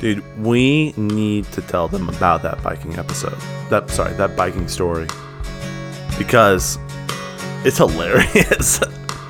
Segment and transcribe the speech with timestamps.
[0.00, 3.36] Dude, we need to tell them about that biking episode.
[3.68, 5.08] That sorry, that biking story.
[6.16, 6.78] Because
[7.64, 8.80] it's hilarious.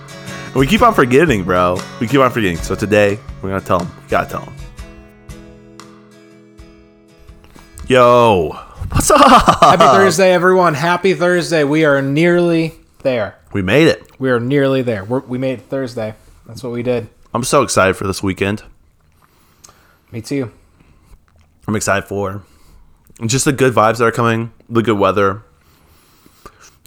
[0.54, 1.80] we keep on forgetting, bro.
[2.00, 2.58] We keep on forgetting.
[2.58, 3.90] So today, we're gonna tell them.
[4.02, 4.54] We gotta tell them.
[7.86, 8.50] Yo,
[8.90, 9.60] what's up?
[9.62, 10.74] Happy Thursday, everyone.
[10.74, 11.64] Happy Thursday.
[11.64, 13.38] We are nearly there.
[13.54, 14.20] We made it.
[14.20, 15.04] We are nearly there.
[15.04, 16.14] We're, we made it Thursday.
[16.46, 17.08] That's what we did.
[17.32, 18.62] I'm so excited for this weekend.
[20.12, 20.50] Me too.
[21.68, 22.42] I'm excited for
[23.26, 25.42] just the good vibes that are coming, the good weather,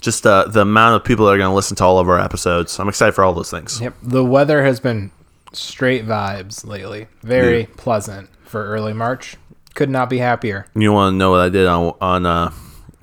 [0.00, 2.18] just uh, the amount of people that are going to listen to all of our
[2.18, 2.80] episodes.
[2.80, 3.80] I'm excited for all those things.
[3.80, 3.94] Yep.
[4.02, 5.12] The weather has been
[5.52, 7.06] straight vibes lately.
[7.22, 7.66] Very Yeah.
[7.76, 9.36] pleasant for early March.
[9.74, 10.66] Could not be happier.
[10.74, 12.52] You want to know what I did on on uh,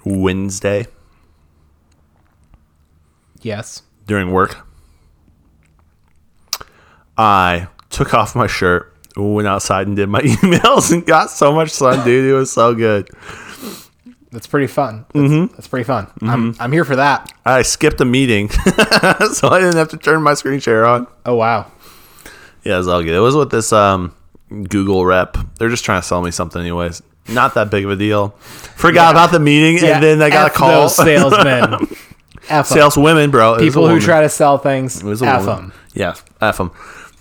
[0.04, 0.86] Wednesday
[3.42, 3.84] Yes.
[4.06, 4.68] during work?
[7.18, 11.70] I took off my shirt, went outside, and did my emails, and got so much
[11.70, 12.30] sun, dude.
[12.30, 13.10] It was so good.
[14.32, 15.06] That's pretty fun.
[15.14, 16.08] That's, that's pretty fun.
[16.22, 17.34] I'm, I'm here for that.
[17.46, 18.50] I skipped a meeting,
[19.34, 21.08] so I didn't have to turn my screen share on.
[21.26, 21.72] Oh, wow.
[22.64, 23.16] Yeah, it was all good.
[23.16, 24.14] It was with this um,
[24.50, 25.36] Google rep.
[25.58, 27.02] They're just trying to sell me something, anyways.
[27.28, 28.30] Not that big of a deal.
[28.76, 30.82] Forgot about the meeting, and then I got F a call.
[30.82, 31.88] Those salesmen.
[32.50, 32.78] F 'em.
[32.78, 33.56] Sales women, bro.
[33.56, 35.02] It People who try to sell things.
[35.02, 35.74] It was a F them.
[35.94, 36.72] Yeah, f them.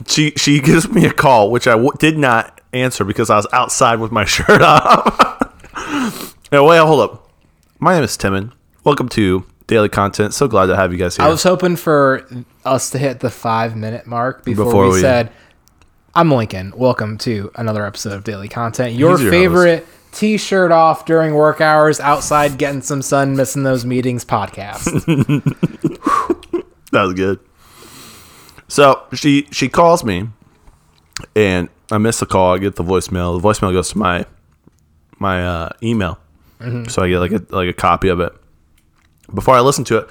[0.06, 3.46] She she gives me a call, which I w- did not answer because I was
[3.52, 6.34] outside with my shirt off.
[6.52, 7.30] no, wait, hold up.
[7.80, 8.52] My name is Timon.
[8.84, 10.34] Welcome to Daily Content.
[10.34, 11.26] So glad to have you guys here.
[11.26, 12.26] I was hoping for
[12.64, 15.30] us to hit the five minute mark before, Before we, we- said,
[16.14, 16.72] I'm Lincoln.
[16.76, 18.94] Welcome to another episode of Daily Content.
[18.94, 23.84] Your your favorite t shirt off during work hours, outside getting some sun, missing those
[23.84, 24.84] meetings podcast.
[26.92, 27.40] that was good.
[28.68, 30.28] So she she calls me,
[31.34, 32.54] and I miss the call.
[32.54, 33.40] I get the voicemail.
[33.40, 34.24] The voicemail goes to my
[35.18, 36.18] my uh, email,
[36.88, 38.32] so I get like a like a copy of it.
[39.34, 40.08] Before I listen to it,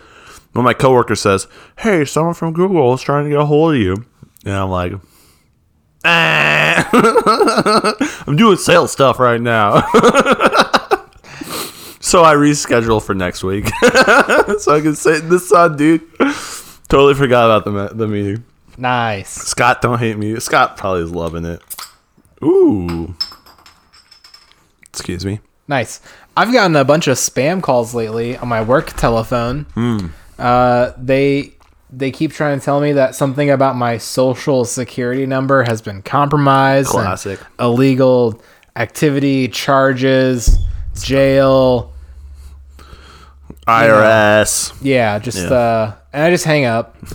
[0.53, 3.75] one of my coworker says, "Hey, someone from Google is trying to get a hold
[3.75, 4.05] of you,"
[4.43, 4.93] and I'm like.
[6.03, 6.57] "Ah."
[8.27, 9.81] I'm doing sales stuff right now.
[11.99, 13.67] so I reschedule for next week.
[14.59, 16.01] so I can sit in the sun, dude.
[16.89, 18.43] Totally forgot about the the meeting.
[18.77, 19.29] nice.
[19.29, 20.39] Scott, don't hate me.
[20.39, 21.61] Scott probably is loving it.
[22.43, 23.15] Ooh.
[24.89, 25.39] Excuse me.
[25.67, 25.99] Nice.
[26.35, 29.63] I've gotten a bunch of spam calls lately on my work telephone.
[29.73, 30.07] Hmm.
[30.39, 31.53] Uh, they
[31.89, 36.01] they keep trying to tell me that something about my social security number has been
[36.01, 36.89] compromised.
[36.89, 37.39] Classic.
[37.59, 38.41] Illegal
[38.75, 40.57] activity charges,
[41.01, 41.91] jail.
[43.67, 44.73] IRS.
[44.81, 45.53] Yeah, just Yeah.
[45.53, 46.97] uh, and I just hang up.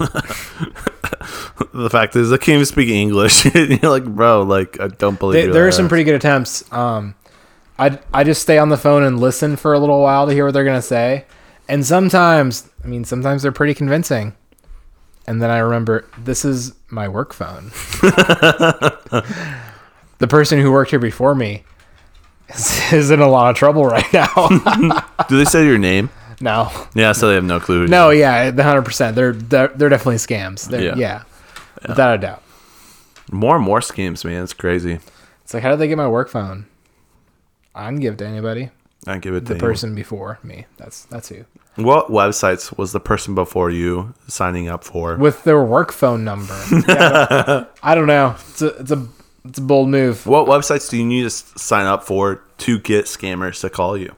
[1.75, 3.45] The fact is, I can't even speak English.
[3.55, 5.53] You're like, bro, like, I don't believe you.
[5.53, 6.71] there are some pretty good attempts.
[6.73, 7.15] Um,
[7.79, 10.45] I I just stay on the phone and listen for a little while to hear
[10.45, 11.25] what they're gonna say,
[11.69, 14.35] and sometimes, I mean, sometimes they're pretty convincing.
[15.27, 17.71] And then I remember this is my work phone.
[20.19, 21.65] the person who worked here before me
[22.49, 24.49] is, is in a lot of trouble right now.
[25.29, 26.11] Do they say your name?
[26.43, 27.87] No, Yeah, so they have no clue.
[27.87, 29.17] no, yeah, the hundred percent.
[29.17, 30.69] They're they're they're definitely scams.
[30.69, 30.95] They're, Yeah.
[30.97, 31.23] yeah,
[31.89, 32.43] without a doubt.
[33.31, 34.43] More and more schemes, man.
[34.43, 34.99] It's crazy.
[35.45, 36.67] It's like, how did they get my work phone?
[37.75, 38.71] I didn't give it to anybody.
[39.07, 40.67] I give it to The person before me.
[40.77, 41.45] That's that's who.
[41.77, 45.17] What websites was the person before you signing up for?
[45.17, 46.55] with their work phone number.
[46.87, 48.37] Yeah, I, don't, know.
[48.51, 49.07] It's a it's a
[49.47, 50.27] it's a bold move.
[50.27, 54.15] What websites do you need to sign up for to get scammers to call you?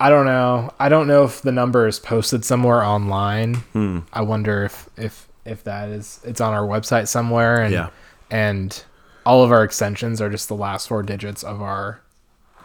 [0.00, 0.72] I don't know.
[0.78, 3.54] I don't know if the number is posted somewhere online.
[3.72, 4.00] Hmm.
[4.12, 7.88] I wonder if if if that is it's on our website somewhere and Yeah.
[8.30, 8.82] and
[9.26, 12.00] all of our extensions are just the last four digits of our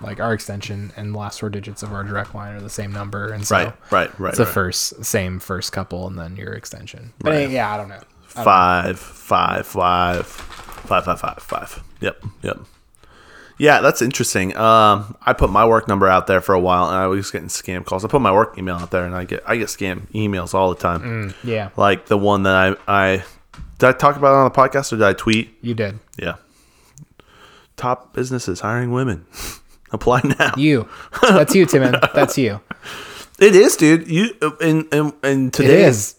[0.02, 2.92] like our extension and the last four digits of our direct line are the same
[2.92, 4.30] number and so Right, right, right.
[4.30, 4.54] it's the right.
[4.54, 7.14] first same first couple and then your extension.
[7.20, 7.50] But Right.
[7.50, 7.96] yeah, I don't know.
[7.96, 8.44] I don't know.
[8.44, 11.84] five, five, five, five, five, five, five.
[12.00, 12.60] Yep, yep.
[13.60, 14.56] Yeah, that's interesting.
[14.58, 17.50] Um, I put my work number out there for a while, and I was getting
[17.50, 18.04] scam calls.
[18.06, 20.70] I put my work email out there, and I get I get scam emails all
[20.74, 21.02] the time.
[21.02, 23.24] Mm, Yeah, Like the one that I I
[23.78, 25.56] did I talk about on the podcast or did I tweet?
[25.62, 26.00] you did.
[26.18, 26.36] Yeah.
[27.76, 29.26] Top businesses hiring women.
[29.92, 30.54] Apply now.
[30.56, 30.88] You.
[31.22, 31.96] That's you, Timon.
[32.14, 32.62] That's you.
[33.42, 34.10] It is, dude.
[34.10, 36.16] You and and, in It today is.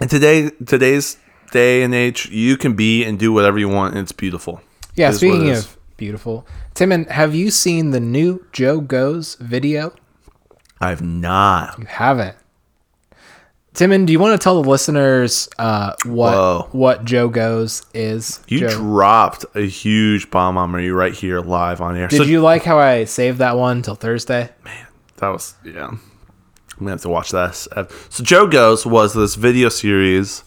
[0.00, 1.16] And today today's
[1.50, 4.60] day and age, you can be and do whatever you want, and it's beautiful.
[4.94, 9.92] Yeah, It speaking of beautiful, Timon, have you seen the new Joe Goes video?
[10.80, 11.78] I've not.
[11.78, 12.36] You haven't.
[13.74, 16.68] Timon, do you want to tell the listeners uh, what Whoa.
[16.72, 18.40] what Joe Goes is?
[18.48, 18.70] You Joe?
[18.70, 22.08] dropped a huge bomb on me right here live on air.
[22.08, 24.48] Did so you like how I saved that one till Thursday?
[24.64, 24.86] Man,
[25.18, 25.88] that was yeah.
[25.88, 26.00] I'm
[26.78, 27.68] gonna have to watch this.
[28.08, 30.44] So Joe Goes was this video series.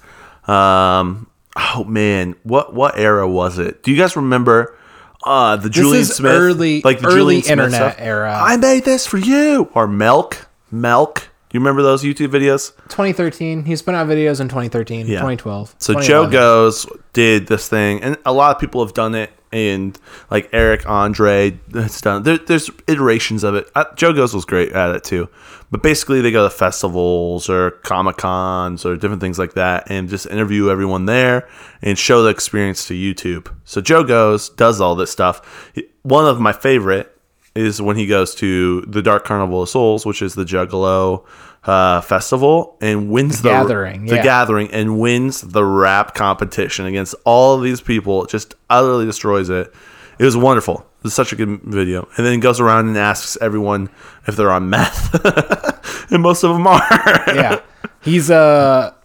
[0.48, 3.84] Um, oh man, what what era was it?
[3.84, 4.76] Do you guys remember?
[5.26, 8.38] Uh, the Julian Smith, early- like the early Julian Smith internet era.
[8.42, 11.30] I made this for you, or Milk, Milk.
[11.54, 12.72] You remember those YouTube videos?
[12.90, 13.66] 2013.
[13.66, 15.20] He's put out videos in 2013, Yeah.
[15.20, 15.76] 2012.
[15.78, 19.98] So Joe Goes did this thing, and a lot of people have done it, and
[20.30, 22.24] like Eric Andre has done.
[22.24, 23.70] There, there's iterations of it.
[23.96, 25.30] Joe Goes was great at it too,
[25.72, 30.10] but basically they go to festivals or comic cons or different things like that, and
[30.10, 31.48] just interview everyone there
[31.82, 33.54] and show the experience to YouTube.
[33.64, 35.72] So Joe Goes does all this stuff.
[36.02, 37.13] One of my favorite
[37.56, 41.26] is when he goes to the Dark Carnival of Souls, which is the Juggalo
[41.66, 44.24] uh, festival, and wins the, Gathering, the yeah.
[44.24, 48.26] gathering, and wins the rap competition against all of these people.
[48.26, 49.74] Just utterly destroys it.
[50.20, 50.80] It was wonderful.
[50.80, 52.08] It was such a good video.
[52.18, 53.90] And then he goes around and asks everyone
[54.28, 55.14] if they're on meth,
[56.12, 56.80] and most of them are.
[57.28, 57.62] yeah,
[58.02, 58.96] he's a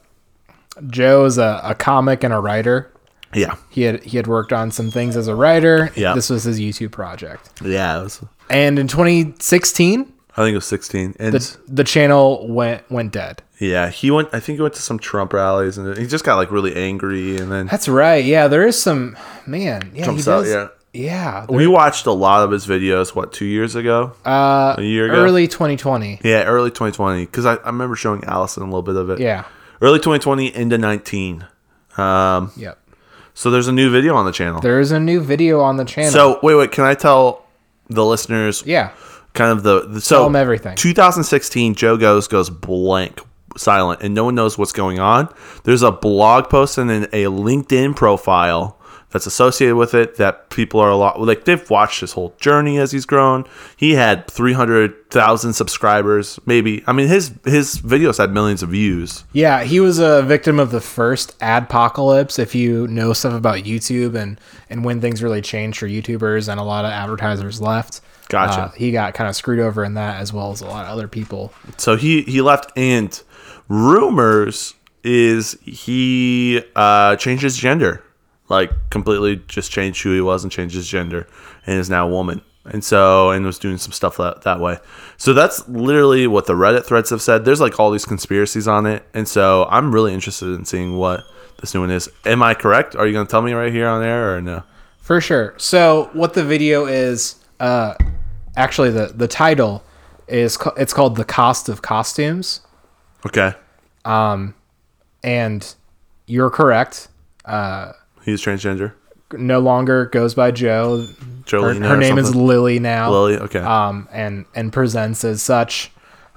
[0.87, 2.93] Joe's a, a comic and a writer.
[3.35, 5.91] Yeah, He had he had worked on some things as a writer.
[5.97, 6.15] Yeah.
[6.15, 7.51] this was his YouTube project.
[7.65, 8.01] yeah.
[8.01, 12.89] It was, And in 2016, I think it was 16, and the the channel went
[12.91, 13.43] went dead.
[13.59, 14.29] yeah, he went.
[14.33, 17.37] I think he went to some Trump rallies, and he just got like really angry,
[17.37, 18.25] and then That's right.
[18.25, 19.17] Yeah, there is some
[19.47, 19.91] man.
[19.95, 20.51] Yeah, Jumps he out, does.
[20.53, 20.69] yeah.
[20.93, 21.47] yeah.
[21.49, 23.15] we watched a lot of his videos.
[23.17, 24.13] What two years ago?
[24.25, 25.17] uh, a year ago?
[25.17, 26.21] early 2020.
[26.23, 27.27] Yeah, early 2020.
[27.27, 29.19] Because I, I remember showing Allison a little bit of it.
[29.19, 29.45] Yeah.
[29.83, 31.47] Early 2020 into 19.
[31.97, 32.79] Um, Yep.
[33.39, 34.61] So there's a new video on the channel.
[34.61, 36.11] There is a new video on the channel.
[36.11, 36.73] So wait, wait.
[36.73, 37.47] Can I tell
[37.89, 38.91] the listeners yeah,
[39.33, 40.75] kind of the, the so Tell 'em everything.
[40.75, 43.21] 2016, Joe goes goes blank,
[43.57, 45.33] silent, and no one knows what's going on.
[45.63, 48.77] There's a blog post and then a LinkedIn profile
[49.11, 52.79] that's associated with it that people are a lot like they've watched his whole journey
[52.79, 53.45] as he's grown.
[53.77, 56.85] He had 300,000 subscribers, maybe.
[56.87, 59.25] I mean his his videos had millions of views.
[59.33, 59.65] yeah.
[59.65, 62.39] He was a victim of the first adpocalypse.
[62.39, 64.39] If you know stuff about YouTube and
[64.69, 68.01] and when things really changed for YouTubers and a lot of advertisers left.
[68.29, 68.61] Gotcha.
[68.61, 70.91] uh, he got kind of screwed over in that as well as a lot of
[70.91, 71.51] other people.
[71.79, 73.19] So he he left and
[73.69, 74.75] rumors
[75.05, 78.03] is he uh changed his gender.
[78.49, 81.27] Like completely just changed who he was and changed his gender
[81.67, 82.41] and is now a woman.
[82.65, 84.79] And so and was doing some stuff that, that way.
[85.17, 87.45] So that's literally what the Reddit threads have said.
[87.45, 89.05] There's like all these conspiracies on it.
[89.15, 91.25] And so I'm really interested in seeing what
[91.61, 92.09] this new one is.
[92.27, 92.95] Am I correct?
[92.95, 94.63] Are you gonna tell me right here on air or no?
[94.99, 95.55] For sure.
[95.57, 97.95] So what the video is, uh,
[98.57, 99.83] actually the the title
[100.27, 102.61] is it's called the cost of costumes,
[103.27, 103.55] Okay.
[104.05, 104.55] Um
[105.25, 105.75] and
[106.27, 107.09] you're correct.
[107.45, 107.93] Uh,
[108.29, 108.93] He's transgender.
[109.33, 110.99] no longer goes by Joe.
[111.01, 111.07] Her,
[111.45, 112.35] Jolene her name is?
[112.35, 113.11] Lily now.
[113.11, 113.61] Lily, okay.
[113.61, 115.91] Um, and and presents as such.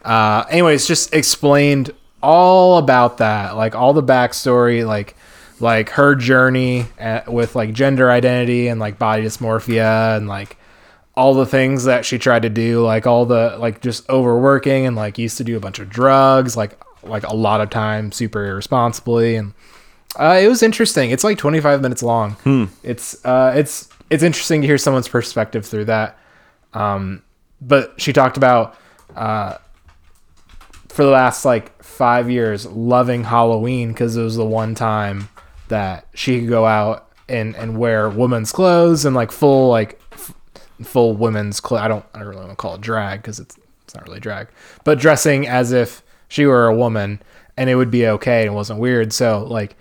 [0.03, 1.91] Uh, anyways, just explained
[2.23, 5.15] all about that, like all the backstory, like
[5.59, 10.57] like her journey uh with like gender identity and like body dysmorphia and like
[11.15, 14.95] all the things that she tried to do, like all the like just overworking and
[14.95, 18.45] like used to do a bunch of drugs, like like a lot of time super
[18.45, 19.53] irresponsibly and
[20.19, 21.11] uh, it was interesting.
[21.11, 22.31] It's like 25 minutes long.
[22.43, 22.65] Hmm.
[22.83, 26.17] It's uh, it's it's interesting to hear someone's perspective through that.
[26.73, 27.23] Um,
[27.61, 28.77] but she talked about
[29.15, 29.57] uh,
[30.89, 35.29] for the last like five years loving Halloween because it was the one time
[35.69, 40.33] that she could go out and and wear women's clothes and like full like f-
[40.83, 41.81] full women's clothes.
[41.81, 44.19] I don't I don't really want to call it drag because it's it's not really
[44.19, 44.47] drag,
[44.83, 47.21] but dressing as if she were a woman
[47.57, 49.11] and it would be okay and it wasn't weird.
[49.11, 49.75] So like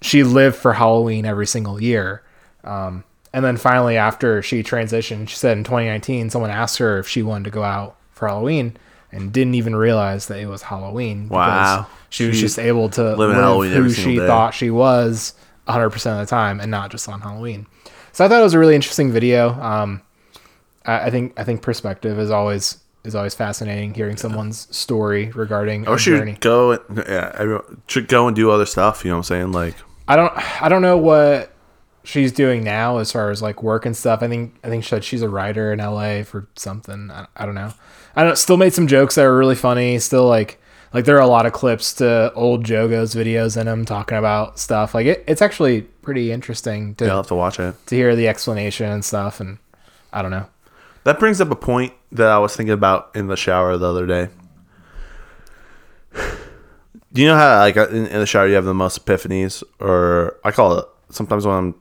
[0.00, 2.22] she lived for Halloween every single year.
[2.62, 7.08] Um, and then finally, after she transitioned, she said in 2019, someone asked her if
[7.08, 8.76] she wanted to go out for Halloween
[9.10, 11.28] and didn't even realize that it was Halloween.
[11.28, 11.88] Wow.
[12.08, 14.26] She was just able to live Halloween who she day.
[14.28, 15.34] thought she was
[15.66, 17.66] 100% of the time and not just on Halloween.
[18.12, 19.50] So I thought it was a really interesting video.
[19.60, 20.02] Um,
[20.86, 25.86] I, I think I think perspective is always is always fascinating hearing someone's story regarding
[25.86, 26.36] I a wish journey.
[26.40, 29.52] go and yeah, everyone should go and do other stuff, you know what I'm saying?
[29.52, 29.74] Like
[30.08, 31.52] I don't I don't know what
[32.04, 34.22] she's doing now as far as like work and stuff.
[34.22, 37.10] I think I think she said she's a writer in LA for something.
[37.10, 37.72] I, I don't know.
[38.16, 39.98] I don't still made some jokes that were really funny.
[39.98, 40.60] Still like
[40.92, 44.18] like there are a lot of clips to old Joe Goes videos in them talking
[44.18, 44.94] about stuff.
[44.94, 47.74] Like it, it's actually pretty interesting to yeah, I'll have to watch it.
[47.86, 49.40] to hear the explanation and stuff.
[49.40, 49.58] And
[50.12, 50.48] I don't know.
[51.04, 54.06] That brings up a point that I was thinking about in the shower the other
[54.06, 54.28] day.
[57.12, 59.62] Do you know how like uh, in, in the shower you have the most epiphanies,
[59.78, 61.74] or I call it sometimes when I'm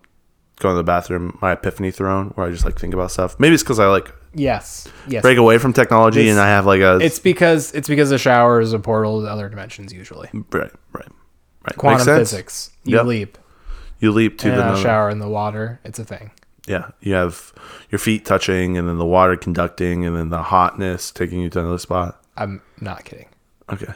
[0.60, 3.40] going to the bathroom my epiphany throne, where I just like think about stuff.
[3.40, 4.88] Maybe it's because I like Yes.
[5.08, 5.24] Yes.
[5.24, 8.18] break away from technology This- and I have like a It's because it's because the
[8.20, 10.30] shower is a portal to other dimensions usually.
[10.34, 11.08] right, right,
[11.64, 11.78] right.
[11.78, 12.72] Quantum physics.
[12.84, 13.06] You Yep.
[13.06, 13.38] leap
[14.00, 15.80] You leap to in the shower in the water.
[15.84, 16.32] It's a thing.
[16.68, 17.54] Yeah, you have
[17.90, 21.60] your feet touching, and then the water conducting, and then the hotness taking you to
[21.60, 22.22] another spot.
[22.38, 23.28] I'm not kidding.
[23.72, 23.94] Okay,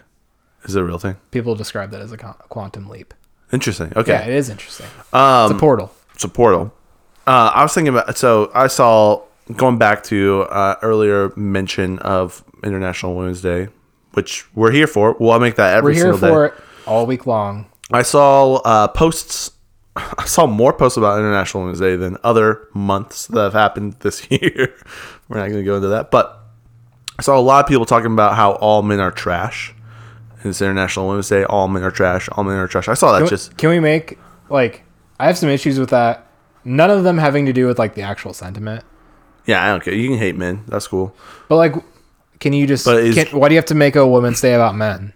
[0.64, 1.18] is it a real thing?
[1.32, 3.14] People describe that as a quantum leap.
[3.52, 3.94] Interesting.
[3.96, 4.88] Okay, yeah, it is interesting.
[5.14, 5.94] um, It's a portal.
[6.16, 6.74] it's a portal.
[7.28, 9.22] Uh, I was thinking about so I saw
[9.56, 13.68] going back to uh, earlier mention of International Women's Day,
[14.14, 15.16] which we're here for.
[15.20, 16.56] Well, I make that every We're here single for day.
[16.56, 17.68] it all week long.
[17.92, 19.52] I saw uh, posts.
[20.18, 24.26] I saw more posts about International Women's Day than other months that have happened this
[24.32, 24.76] year.
[25.30, 26.40] We're not going to go into that, but
[27.20, 29.74] I saw a lot of people talking about how all men are trash.
[30.44, 31.44] It's International Women's Day.
[31.46, 32.28] All men are trash.
[32.34, 32.88] All men are trash.
[32.90, 34.18] I saw that Can we, just can we make
[34.50, 34.84] like
[35.20, 36.28] I have some issues with that.
[36.66, 38.84] None of them having to do with like the actual sentiment.
[39.46, 39.64] yeah.
[39.64, 39.94] I don't care.
[39.94, 40.64] You can hate men.
[40.68, 41.16] That's cool.
[41.48, 41.76] But like,
[42.40, 42.86] can you just?
[42.88, 45.14] Is- can, why do you have to make a Women's Day about men?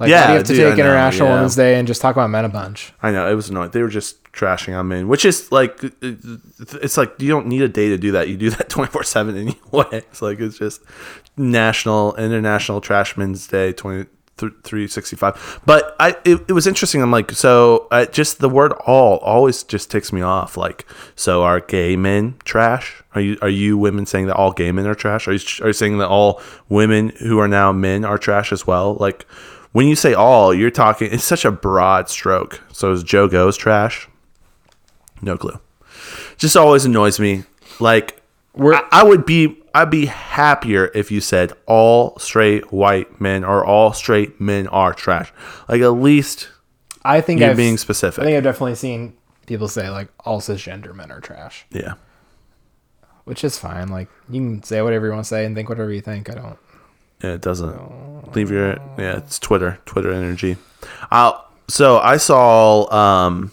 [0.00, 1.34] Like, why Yeah, do you have to dude, take know, International yeah.
[1.34, 2.92] Women's Day and just talk about men a bunch?
[3.02, 3.70] I know it was annoying.
[3.70, 7.60] They were just trashing on men, which is like uh, it's like you don't need
[7.60, 8.28] a day to do that.
[8.28, 9.58] You do that twenty four seven anyway.
[10.10, 10.80] It's like it's just
[11.36, 14.06] National International Trash Men's Day twenty
[14.64, 15.60] three sixty five.
[15.66, 17.02] But I it, it was interesting.
[17.02, 20.56] I'm like so I, just the word all always just ticks me off.
[20.56, 23.02] Like so are gay men trash?
[23.14, 25.28] Are you are you women saying that all gay men are trash?
[25.28, 26.40] Are you are you saying that all
[26.70, 28.94] women who are now men are trash as well?
[28.94, 29.26] Like
[29.72, 31.12] when you say all, you're talking.
[31.12, 32.62] It's such a broad stroke.
[32.72, 34.08] So is Joe Goes trash?
[35.22, 35.58] No clue.
[36.36, 37.44] Just always annoys me.
[37.78, 38.22] Like
[38.54, 43.44] We're I, I would be I'd be happier if you said all straight white men
[43.44, 45.32] or all straight men are trash.
[45.68, 46.48] Like at least
[47.02, 48.20] I think you're I've, being specific.
[48.20, 51.94] I think I've definitely seen people say like all cisgender men are trash, yeah.
[53.24, 53.88] which is fine.
[53.88, 56.28] Like you can say whatever you want to say and think whatever you think.
[56.30, 56.58] I don't.
[57.22, 59.18] Yeah, it doesn't leave your yeah.
[59.18, 60.56] It's Twitter, Twitter energy.
[61.10, 61.32] Uh,
[61.68, 63.52] so I saw um,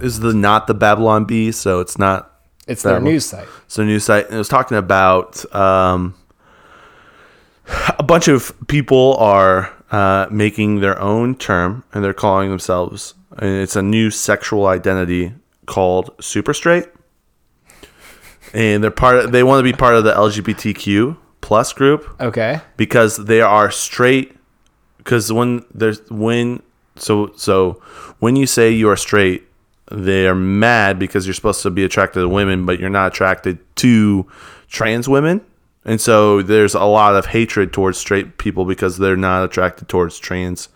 [0.00, 1.52] is the not the Babylon Bee.
[1.52, 3.48] So it's not It's their news site.
[3.68, 6.14] So news site and it was talking about um,
[7.98, 13.50] a bunch of people are uh, making their own term and they're calling themselves and
[13.50, 15.32] it's a new sexual identity
[15.66, 16.86] called super straight
[18.52, 22.60] and they're part of, they want to be part of the LGBTQ plus group Okay.
[22.76, 24.36] because they are straight
[24.98, 26.62] because when there's when
[26.96, 27.80] so so
[28.18, 29.44] when you say you are straight
[29.90, 34.26] they're mad because you're supposed to be attracted to women but you're not attracted to
[34.68, 35.40] trans women
[35.84, 40.18] and so there's a lot of hatred towards straight people because they're not attracted towards
[40.18, 40.68] trans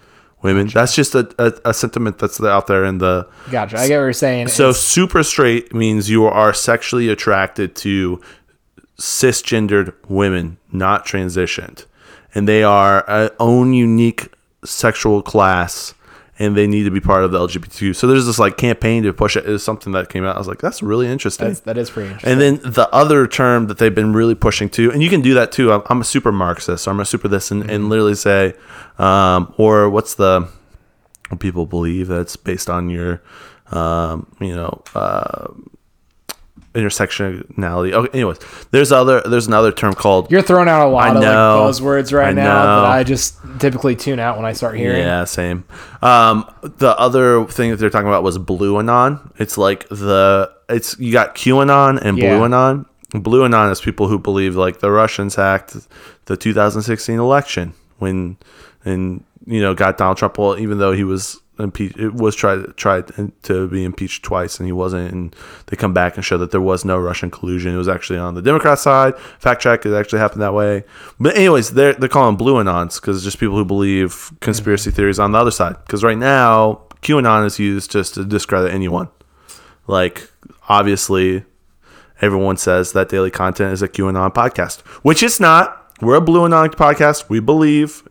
[0.42, 3.78] women that's just a, a, a sentiment that's out there in the Gotcha.
[3.78, 4.48] I get what you're saying.
[4.48, 8.20] so It's- super straight means you are sexually attracted to
[8.98, 11.86] cisgendered women, not transitioned,
[12.34, 14.32] and they are a own unique
[14.64, 15.94] sexual class,
[16.38, 17.94] and they need to be part of the LGBTQ.
[17.94, 19.46] So there's this like campaign to push it.
[19.46, 20.36] Is something that came out.
[20.36, 21.48] I was like, that's really interesting.
[21.48, 22.32] that's, that is pretty interesting.
[22.32, 25.34] And then the other term that they've been really pushing too, and you can do
[25.34, 25.72] that too.
[25.72, 28.54] I'm, I'm a super Marxist, or I'm a super this, and, and literally say,
[28.98, 30.48] um, or what's the
[31.38, 33.22] people believe that's based on your,
[33.72, 35.48] um, you know, uh,
[36.74, 37.92] intersectionality.
[37.92, 38.38] Okay, anyways,
[38.70, 41.66] there's other there's another term called You're throwing out a lot I of like know.
[41.68, 44.98] buzzwords right I now that I just typically tune out when I start hearing.
[45.00, 45.64] Yeah, same.
[46.02, 49.32] Um, the other thing that they're talking about was Blue Anon.
[49.38, 52.36] It's like the it's you got QAnon and Yeah.
[52.36, 52.86] Blue Anon.
[53.12, 55.76] Blue Anon is people who believe like the Russians hacked
[56.26, 58.36] the 2016 election when
[58.84, 60.38] and you know got Donald Trump.
[60.38, 63.10] Well, even though he was impeached, it was tried tried
[63.42, 65.12] to be impeached twice and he wasn't.
[65.12, 65.36] And
[65.66, 67.74] they come back and show that there was no Russian collusion.
[67.74, 69.16] It was actually on the Democrat side.
[69.38, 70.84] Fact check, it actually happened that way.
[71.20, 74.96] But anyways, they're they're calling Blue Anons because just people who believe conspiracy mm-hmm.
[74.96, 75.76] theories on the other side.
[75.84, 79.08] Because right now QAnon is used just to discredit anyone.
[79.86, 80.30] Like
[80.68, 81.44] obviously
[82.20, 85.80] everyone says that daily content is a QAnon podcast, which it's not.
[86.00, 87.28] We're a Blue Anon podcast.
[87.28, 88.02] We believe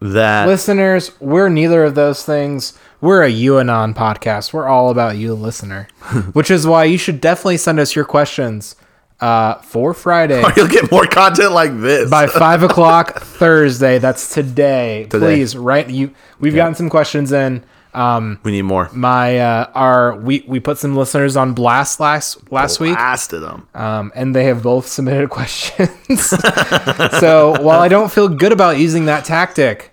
[0.00, 2.78] that Listeners, we're neither of those things.
[3.00, 4.52] We're a UAnon podcast.
[4.52, 5.88] We're all about you, listener.
[6.32, 8.76] Which is why you should definitely send us your questions
[9.20, 12.08] uh, for Friday you'll get more content like this.
[12.08, 13.98] by five o'clock Thursday.
[13.98, 15.06] That's today.
[15.10, 15.36] Today.
[15.36, 15.88] Please, right?
[15.88, 16.14] You.
[16.38, 17.64] We've gotten some questions in.
[17.98, 18.88] Um, we need more.
[18.92, 22.94] my uh, our we we put some listeners on blast last last week.
[22.94, 23.66] Blasted them.
[23.74, 26.20] um, and they have both submitted questions.
[27.20, 29.92] so while I don't feel good about using that tactic,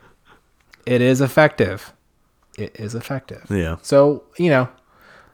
[0.86, 1.94] it is effective.
[2.58, 3.46] It is effective.
[3.50, 3.78] Yeah.
[3.82, 4.70] So you know,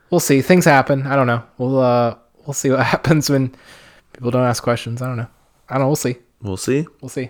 [0.10, 0.42] we'll see.
[0.42, 1.06] Things happen.
[1.06, 1.44] I don't know.
[1.58, 3.54] We'll uh, we'll see what happens when
[4.14, 5.02] people don't ask questions.
[5.02, 5.28] I don't know.
[5.68, 5.88] I don't know.
[5.88, 6.16] We'll see.
[6.42, 6.88] We'll see.
[7.02, 7.30] We'll see.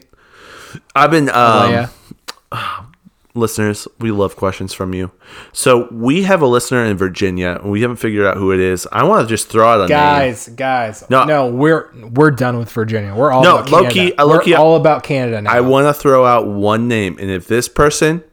[0.95, 1.69] I've been um, Oh
[2.51, 2.85] yeah.
[3.33, 5.11] listeners, we love questions from you.
[5.53, 7.59] So we have a listener in Virginia.
[7.61, 8.87] and We haven't figured out who it is.
[8.91, 9.89] I want to just throw out a name.
[9.89, 11.23] Guys, guys, No.
[11.23, 13.13] no, we're we're done with Virginia.
[13.15, 14.21] We're all No, about low-key- Canada.
[14.21, 15.51] uh, low-key, we're all about Canada now.
[15.51, 18.23] I want to throw out one name, and if this person,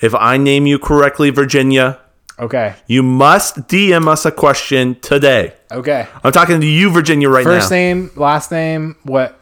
[0.00, 1.98] if I name you correctly, Virginia,
[2.38, 5.54] okay, you must DM us a question today.
[5.70, 6.06] okay.
[6.22, 7.76] I'm talking to you, Virginia, right First now.
[7.76, 8.96] name, last name.
[9.04, 9.38] What?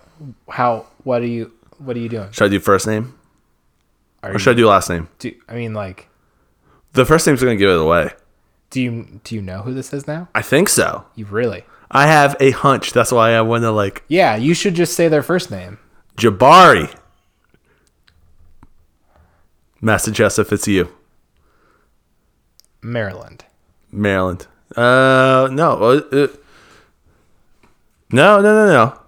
[0.49, 0.87] How?
[1.05, 1.53] What are you?
[1.79, 2.29] What are you doing?
[2.31, 3.15] Should I do first name
[4.23, 5.09] Are or should I do last name?
[5.19, 6.09] do, I mean, like,
[6.93, 8.11] The first name's going to give it away.
[8.71, 10.29] do you do you know who this is now?
[10.35, 11.05] I think so.
[11.15, 11.65] You really?
[11.91, 12.93] I have a hunch.
[12.93, 15.79] That's why I want to like Yeah, you should just say their first name.
[16.17, 16.95] Jabari.
[19.81, 20.89] Message us if it's you.
[22.83, 23.45] Maryland.
[23.91, 24.47] Maryland.
[24.77, 25.73] Uh, no.
[25.83, 26.27] Uh, uh,
[28.13, 28.99] no, no, no, no.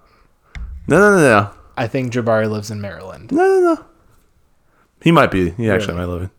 [0.89, 1.51] No, no, no, no.
[1.77, 3.31] I think Jabari lives in Maryland.
[3.33, 3.85] No, no, no.
[5.03, 5.51] He might be.
[5.51, 6.31] He actually might live in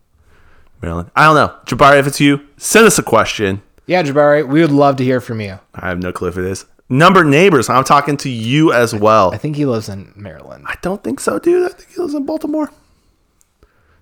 [0.80, 1.10] Maryland.
[1.14, 1.54] I don't know.
[1.66, 3.62] Jabari, if it's you, send us a question.
[3.86, 5.58] Yeah, Jabari, we would love to hear from you.
[5.74, 6.64] I have no clue if it is.
[6.88, 7.68] Number neighbors.
[7.68, 9.32] I'm talking to you as well.
[9.32, 10.64] I think he lives in Maryland.
[10.66, 11.70] I don't think so, dude.
[11.70, 12.70] I think he lives in Baltimore.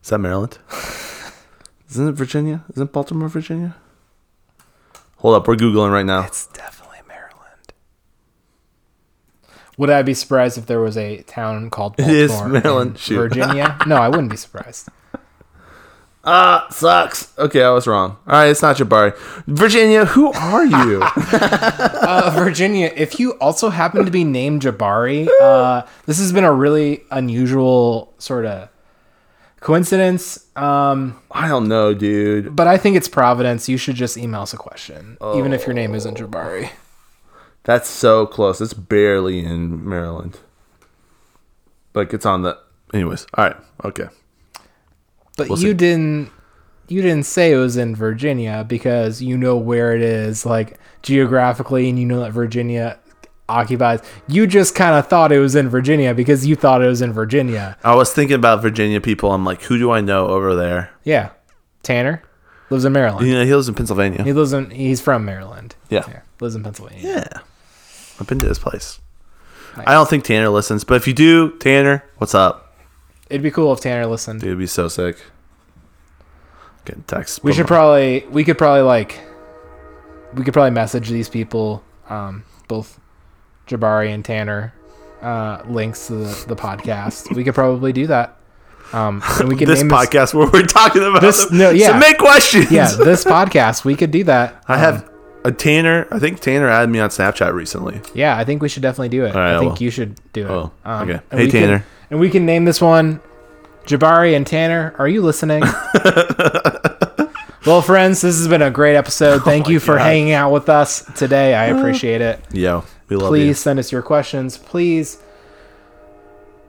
[0.02, 0.58] Is that Maryland?
[1.90, 2.64] Isn't it Virginia?
[2.70, 3.76] Isn't Baltimore Virginia?
[5.18, 6.24] Hold up, we're googling right now.
[6.24, 6.81] It's definitely.
[9.78, 12.92] Would I be surprised if there was a town called Baltimore.
[12.94, 13.78] Virginia?
[13.86, 14.88] no, I wouldn't be surprised.
[16.24, 17.36] Ah, sucks.
[17.36, 18.16] Okay, I was wrong.
[18.28, 19.16] All right, it's not Jabari.
[19.46, 21.02] Virginia, who are you?
[22.02, 26.52] Uh, Virginia, if you also happen to be named Jabari, uh, this has been a
[26.52, 28.68] really unusual sort of
[29.60, 30.44] coincidence.
[30.56, 32.54] Um, I don't know, dude.
[32.54, 33.68] but I think it's Providence.
[33.68, 36.70] You should just email us a question, even if your name isn't Jabari.
[37.64, 38.60] That's so close.
[38.60, 40.38] It's barely in Maryland.
[41.94, 42.58] Like it's on the.
[42.92, 44.08] Anyways, all right, okay.
[45.36, 45.74] But We'll you see.
[45.74, 46.30] didn't
[46.88, 51.88] you didn't say it was in Virginia because you know where it is like geographically
[51.88, 52.98] and you know that Virginia
[53.48, 54.00] occupies.
[54.28, 57.12] You just kind of thought it was in Virginia because you thought it was in
[57.12, 57.76] Virginia.
[57.84, 59.32] I was thinking about Virginia people.
[59.32, 60.90] I'm like, who do I know over there?
[61.04, 61.30] Yeah.
[61.82, 62.22] Tanner
[62.70, 63.26] lives in Maryland.
[63.26, 64.22] You know, he lives in Pennsylvania.
[64.22, 65.74] He lives in he's from Maryland.
[65.88, 66.04] Yeah.
[66.08, 66.20] Yeah.
[66.40, 67.02] Lives in Pennsylvania.
[67.02, 67.40] Yeah.
[68.20, 69.00] I've been to this place.
[69.76, 72.76] I don't think Tanner listens, but if you do, Tanner, what's up?
[73.30, 74.40] It'd be cool if Tanner listened.
[74.40, 75.16] Dude, it'd be so sick.
[76.84, 77.42] Getting text.
[77.44, 79.18] We should probably we could probably like
[80.34, 82.98] we could probably message these people um both
[83.68, 84.74] Jabari and Tanner
[85.22, 87.34] uh links to the, the podcast.
[87.34, 88.36] We could probably do that.
[88.92, 91.58] Um and we could this podcast where we're talking about This- them.
[91.58, 91.92] no, yeah.
[91.92, 92.70] Submit questions.
[92.72, 94.62] Yeah, this podcast we could do that.
[94.66, 95.08] I have
[95.44, 96.06] a Tanner.
[96.10, 98.00] I think Tanner added me on Snapchat recently.
[98.14, 99.34] Yeah, I think we should definitely do it.
[99.34, 100.50] right, I think you should do it.
[100.50, 101.20] Oh, um, okay.
[101.30, 101.84] and Hey, we can- Tanner.
[102.10, 103.20] and we can name this one
[103.86, 104.94] Jabari and Tanner.
[104.98, 105.62] Are you listening?
[107.66, 109.40] well, friends, this has been a great episode.
[109.40, 110.04] Oh Thank you for God.
[110.04, 111.54] hanging out with us today.
[111.54, 112.40] I uh, appreciate it.
[112.52, 113.28] Yeah, we love you.
[113.30, 114.58] Please send us your questions.
[114.58, 115.18] Please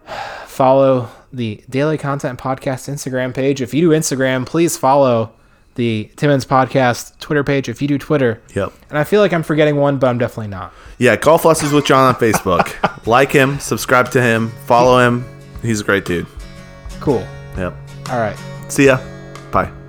[0.46, 3.62] follow the Daily Content Podcast Instagram page.
[3.62, 5.34] If you do Instagram, please follow
[5.76, 7.70] the Timon's Podcast Twitter page.
[7.70, 8.42] If you do Twitter.
[8.56, 8.74] Yep.
[8.90, 10.74] and I feel like I'm forgetting one, but I'm definitely not.
[10.98, 13.06] Yeah, Golf Lessons with John on Facebook.
[13.08, 15.26] like him, subscribe to him, follow him.
[15.62, 16.28] He's a great dude.
[17.00, 17.26] Cool.
[17.58, 17.76] Yep.
[18.10, 18.38] All right.
[18.68, 19.00] See ya.
[19.52, 19.83] Bye.